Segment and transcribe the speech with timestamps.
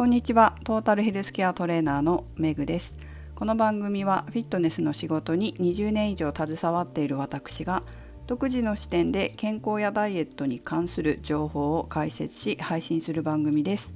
[0.00, 0.56] こんにちは。
[0.64, 2.96] トータルヘルスケアトレーナーのメグです。
[3.34, 7.82] この番組はフィットネスの仕事に20年以上携わっている私が
[8.26, 13.92] 独自の視点で健康やダイエットに関する情報を解説し配信する番組です。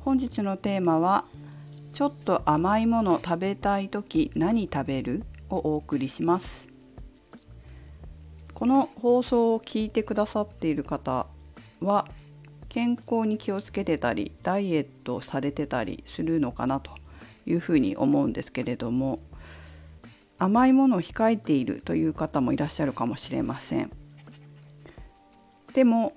[0.00, 1.24] 本日のテーマは
[1.94, 5.22] ちょっと甘いもの食べたい時何食べる？
[5.50, 6.66] をお送りします。
[8.54, 11.28] この放送を聞いてくださっている方
[11.80, 12.08] は
[12.68, 16.92] 健康に気をつけてたりダイエットされてたりするのかなと
[17.46, 19.20] いうふうに思うんですけれども
[20.38, 23.90] 甘いものを控えているという方もいらっしゃるかもしれません。
[25.74, 26.12] でも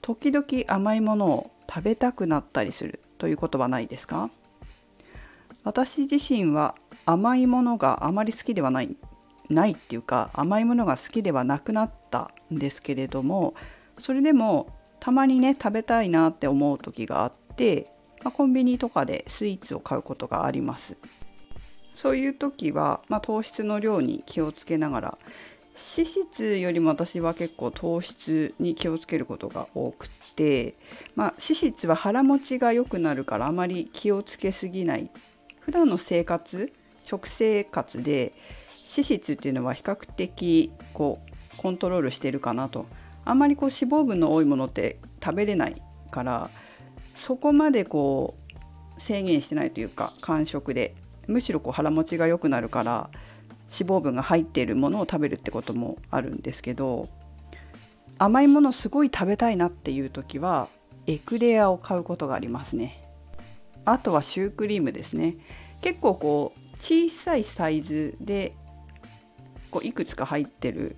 [0.00, 4.30] 時々甘いものを食べたくなったりするということはないですか？
[5.62, 6.74] 私自身は
[7.06, 8.96] 甘いものがあまり好きではない
[9.48, 13.54] ないっていうか甘いものが好きではなくなったんですけれども
[13.98, 14.68] それでも
[15.04, 17.90] たまにね食べたいなって思う時があって、
[18.22, 20.96] まあ、コンビニとかでスイーツを買うことがあります。
[21.94, 25.18] そういう時は、まあ、糖質の量に気をつけながら
[25.74, 30.74] 脂質よりも私は結構糖質に気をつけることが多くて、
[31.14, 35.10] まあ、脂質は腹持ちが良くなるからあまり気をつけすぎない。
[35.60, 38.32] 普段の生活食生活で
[38.90, 41.20] 脂質っていうのは比較的こ
[41.52, 42.86] うコントロールしてるかなと
[43.24, 45.80] あんまりこう脂肪分の多いものって食べれない
[46.10, 46.50] から
[47.14, 48.36] そこまでこ
[48.96, 50.94] う制限してないというか間食で。
[51.26, 53.10] むしろこう腹持ちが良くなるから
[53.72, 57.08] 脂肪分が入っているものを食べるってこともあるんですけど
[58.18, 60.68] 甘いものすごい食べたいなっていう時は
[61.06, 63.02] エクレアを買うことがありますね。
[63.84, 65.36] あとはシュークリームですね。
[65.82, 68.54] 結構こう小さいサイズで
[69.70, 70.96] こういくつか入ってる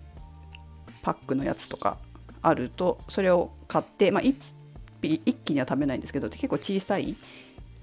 [1.02, 1.98] パックのやつとか
[2.46, 4.36] あるとそれを買って、まあ、一
[5.02, 7.16] 一気には食べないんですけど結構小さい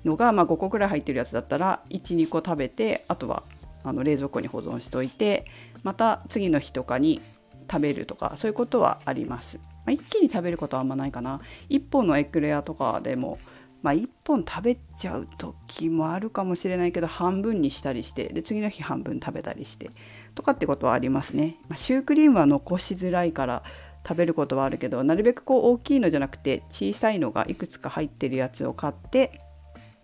[0.04, 3.44] のが、まあ、5個くらい入ってるやつだったら12個食べてあとは
[3.84, 5.46] あの冷蔵庫に保存しといて
[5.84, 7.22] また次の日とかに
[7.70, 9.60] 食べるとかそういうことはあります。
[9.86, 11.42] まあ、一気に食べることはあんまないかな。
[11.70, 13.38] 1本のエクレアとかでも、
[13.82, 19.92] まあ、1本食べちゃう時もあるかもしれないけど半分にしたりしてで次の日半分食べたりして
[20.36, 21.58] とかってことはありますね。
[21.68, 23.64] まあ、シュークリームは残しづらいから
[24.08, 29.40] 食べることはあるけどなるべくこう大きいのじゃなくて小さいのがいくつか入ってるやつを買って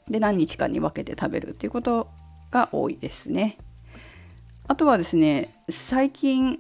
[0.10, 2.08] で何日かに分けて食べるっていうこと
[2.52, 3.58] が多いですね。
[4.68, 6.60] あとはですね最近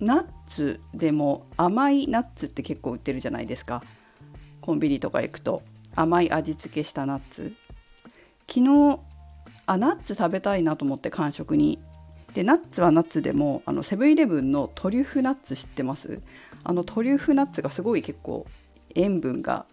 [0.00, 3.82] ナッツでも甘いナッツって結構売ってるじゃないですか
[4.60, 5.62] コンビニとか行くと
[5.94, 7.52] 甘い味付けしたナッツ
[8.48, 9.00] 昨日
[9.66, 11.78] あナッツ食べたいなと思って間食に
[12.34, 16.20] でナッツはナッツでもあのセブンイレブンのトリュフナッツ知ってます？
[16.62, 18.46] あのトリュフナッツがすごい結構
[18.94, 19.66] 塩分が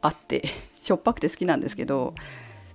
[0.00, 0.44] あって
[0.78, 2.14] しょっぱくて好きなんですけど、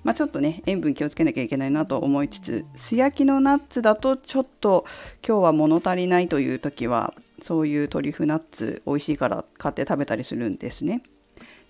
[0.03, 4.85] まあ、ちょっとね塩分気をつけなきゃいけないなと思いつつ素焼きのナッツだとちょっと
[5.25, 11.03] 今日は物足りないという時はそういうトリュフナッツ美味しいから買って食べたりするんですね。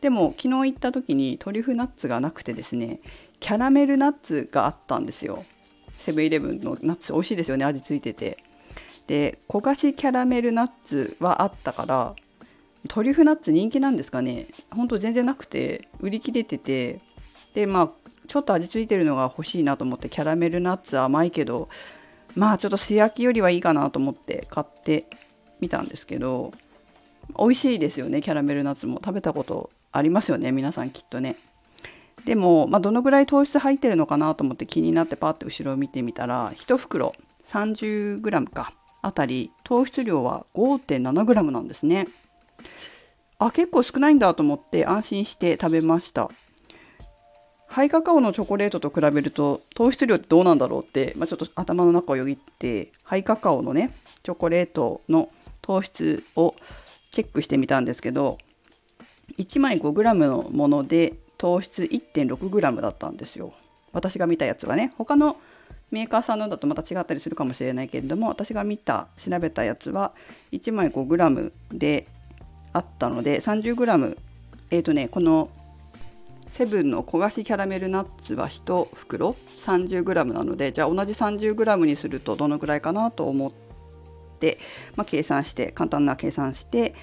[0.02, 3.00] でも昨日行った時にトリュフナッツがなくてですね
[3.40, 5.46] キャラメルナッツがあったんですよ。
[5.98, 8.38] セブンイレブンのナッツ美味しいですよね味付いてて。
[9.08, 12.16] で焦がしキャラメルナッツはあったから
[12.88, 14.48] トリュフナッツ人気なんですかね。
[14.72, 17.00] ほんと全然なくて売り切れてて。
[17.54, 17.90] でまあ
[18.28, 21.70] ちょっと味付いてるのが欲しいなと思ってキャラメルナッツ甘いけど
[22.36, 25.06] まあちょっと素焼きよりはいいかなと思って買って
[25.60, 26.52] みたんですけど
[27.38, 28.96] 美味しいですよねキャラメルナッツも。
[28.96, 31.36] 食べたことありますよね皆さんきっとね。
[32.26, 37.14] でも、まあ、どのぐらい糖質入ってるのかなと思って気になってパッて後ろを見てみたら1袋
[37.46, 38.74] 30g か。
[39.02, 42.08] あたり糖質量は 5.7g なんですね。
[43.38, 46.32] あ結構少ないんだと思って安心して食べました。
[47.68, 53.92] ハイカカオのチョコレートと比べると糖質量ってどうなんだろうって、まあ、ちょっと頭の中をよぎってハイカカオのね
[54.22, 55.30] チョコレートの
[55.62, 56.56] 糖質を
[57.12, 58.38] チェックしてみたんですけど
[59.40, 63.52] 1枚 5g のもので糖質 1.6g だったんですよ。
[63.92, 64.94] 私が見たやつはね。
[64.98, 65.36] 他の
[65.92, 70.14] メーカーさんのだとまた違ったりするかもしれないけれども私が見た調べたやつは
[70.54, 72.08] 1枚 5g で
[72.72, 74.18] あったので 30g
[74.72, 75.50] えっ、ー、とねこの
[76.48, 83.52] セブンの焦がしキャラメルナッツは1袋 30g なのでじゃあ同じ 30g にするとどのくらいかなと思っ
[84.40, 84.58] て、
[84.96, 86.96] まあ、計算して簡単な計算して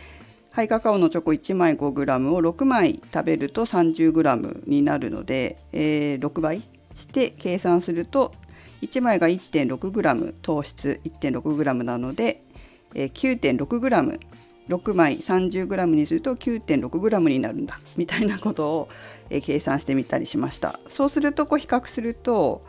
[0.52, 6.62] ハイカカオのチョコ1枚 5g を6枚食べると 30g になるので、えー、6倍
[6.96, 8.32] して計算すると
[8.82, 12.42] 1枚が 1.6g 糖質 1.6g なので、
[12.94, 14.20] えー、9.6g
[14.68, 18.88] 6枚 30g にすると 9.6g になるんだみたいなことを、
[19.28, 20.80] えー、計算してみたりしました。
[20.88, 22.64] そうするとこう比較すると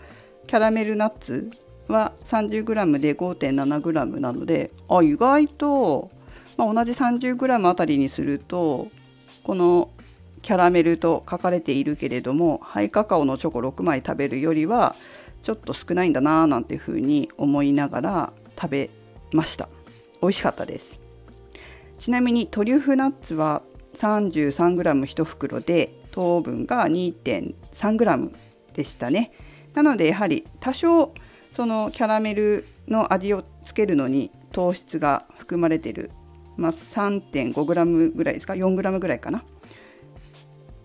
[0.45, 1.50] キャラメルナッツ
[1.88, 6.12] は 30g で 5.7g なのであ意外と、
[6.57, 8.88] まあ、同じ 30g あたりにすると
[9.44, 9.89] この
[10.42, 14.95] キャラメルと書かれているけれどもハイカカオのチョコ6枚食べるよりは
[15.44, 18.89] ちょっと少ないんだなーなんていうふうに思いながら食べ
[19.33, 19.69] ました。
[20.21, 21.00] 美味しかったです。
[21.98, 23.62] ちなみにトリュフナッツは
[23.95, 28.31] 33g1 袋で糖分が 2.3g
[28.74, 29.31] でしたね。
[29.74, 31.13] なのでやはり多少
[31.53, 36.12] そのキャラメルの味をつけるのに糖質が含まれてる、
[36.62, 39.44] まあ、3.5g ぐらいですか？4g ぐらいかな？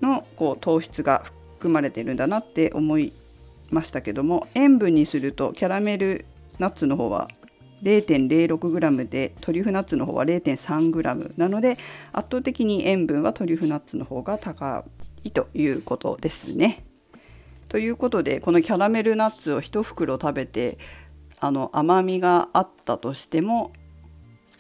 [0.01, 1.25] のこう糖質が
[1.59, 3.13] 含まれてるんだなって思い
[3.71, 6.27] ましたけども塩分にするとキャラメル
[6.59, 7.29] ナッツの方は
[7.83, 11.79] 0.06g でトリュフナッツの方は 0.3g なので
[12.13, 14.85] 圧倒的に塩分はトリュフナッツの方が高
[15.25, 16.85] いということですね。
[17.69, 20.79] ということでこのキャラメルナッツを1袋食べて
[21.41, 23.73] あの甘みがあったとしても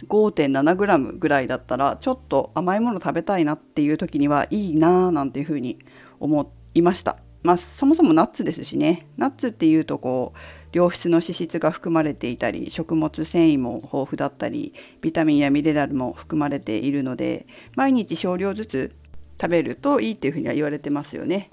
[0.04, 5.78] 5.7g ぐらいだったらちょっと甘いもの食べたいなっていう時にはいいなーなんていうふうに
[6.20, 7.18] 思いました。
[7.42, 10.38] まあ、そもそもナッツですしねナッツっていうとこう
[10.72, 17.46] 良質の脂質が含まれていたり食物繊維も豊富だったりビタミンやミネラルも含まれているので
[17.76, 18.96] 毎日少量ずつ
[19.40, 21.50] 食べるといいっていうふうには言われてますよね。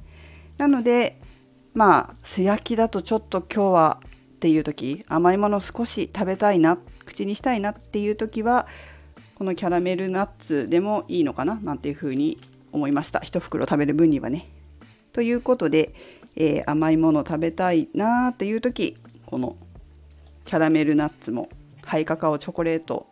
[0.57, 1.19] なので
[1.75, 8.67] まあ素焼きだとちょっと今日はっていう時甘いもの少し食べたいなっ口にしたいなっていう時は
[9.35, 12.37] このキャラメルナッツでもいいのかななんていうふうに
[12.71, 14.47] 思いました1袋食べる分にはね。
[15.11, 15.93] ということで、
[16.35, 19.55] えー、甘いもの食べたいなっていう時この
[20.45, 21.49] キャラメルナッツも
[21.83, 23.07] ハイカカオチョコレート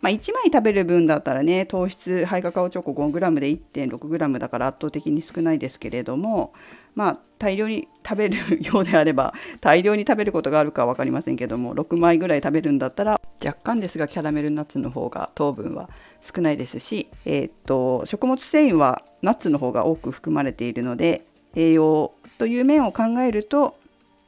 [0.00, 6.54] まあ、1枚食べる分だったらね糖質ハイカカオチョコ 5g で 1.6g だから圧倒的に少ないですけれども
[6.94, 23.76] まあ大量に食べるようであれば大量に食べることがあるかは分かりませんけども6枚ぐらい食べるんだったら若干ですがキャラメルナッツの方が糖分は少ないですし、えー、っと食物繊維はナッツの方が多く含まれているので栄養という面を考えると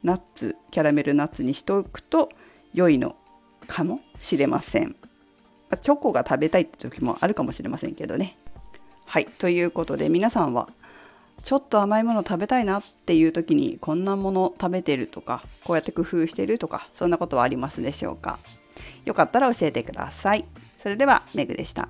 [0.03, 2.29] ナッツキャラメルナッツにしておくと
[2.73, 3.15] 良いの
[3.67, 4.95] かもしれません。
[5.77, 8.37] チョコが食べたいって時もあるかもしれませんけどね。
[9.05, 10.69] はいということで皆さんは
[11.41, 18.39] ちょっと甘いもの食べたいなっていう時にこんなもの食べてるとかこうやって工夫してるとかそんなことはありますでしょうか？
[19.05, 20.45] よかったら教えてください。
[20.79, 21.89] それではメグでした。